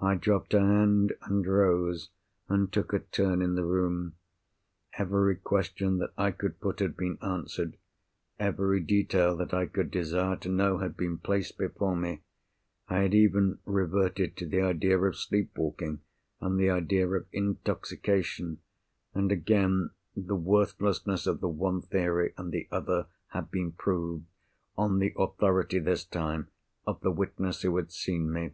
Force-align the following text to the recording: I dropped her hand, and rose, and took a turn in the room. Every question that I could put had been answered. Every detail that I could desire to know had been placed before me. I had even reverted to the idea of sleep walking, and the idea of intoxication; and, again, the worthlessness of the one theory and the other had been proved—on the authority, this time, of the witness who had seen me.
I 0.00 0.16
dropped 0.16 0.52
her 0.52 0.60
hand, 0.60 1.14
and 1.22 1.46
rose, 1.46 2.10
and 2.46 2.70
took 2.70 2.92
a 2.92 2.98
turn 2.98 3.40
in 3.40 3.54
the 3.54 3.64
room. 3.64 4.16
Every 4.98 5.34
question 5.36 5.96
that 5.96 6.12
I 6.18 6.30
could 6.32 6.60
put 6.60 6.80
had 6.80 6.94
been 6.94 7.16
answered. 7.22 7.78
Every 8.38 8.80
detail 8.80 9.34
that 9.38 9.54
I 9.54 9.64
could 9.64 9.90
desire 9.90 10.36
to 10.36 10.50
know 10.50 10.76
had 10.80 10.94
been 10.94 11.16
placed 11.16 11.56
before 11.56 11.96
me. 11.96 12.20
I 12.88 12.98
had 12.98 13.14
even 13.14 13.58
reverted 13.64 14.36
to 14.36 14.46
the 14.46 14.60
idea 14.60 14.98
of 15.00 15.16
sleep 15.16 15.52
walking, 15.56 16.02
and 16.38 16.60
the 16.60 16.68
idea 16.68 17.08
of 17.08 17.26
intoxication; 17.32 18.58
and, 19.14 19.32
again, 19.32 19.88
the 20.14 20.36
worthlessness 20.36 21.26
of 21.26 21.40
the 21.40 21.48
one 21.48 21.80
theory 21.80 22.34
and 22.36 22.52
the 22.52 22.68
other 22.70 23.06
had 23.28 23.50
been 23.50 23.72
proved—on 23.72 24.98
the 24.98 25.14
authority, 25.16 25.78
this 25.78 26.04
time, 26.04 26.48
of 26.86 27.00
the 27.00 27.10
witness 27.10 27.62
who 27.62 27.74
had 27.76 27.90
seen 27.90 28.30
me. 28.30 28.50